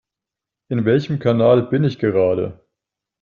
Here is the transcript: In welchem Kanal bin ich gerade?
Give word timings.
In 0.69 0.83
welchem 0.85 1.19
Kanal 1.19 1.61
bin 1.61 1.83
ich 1.83 1.99
gerade? 1.99 2.59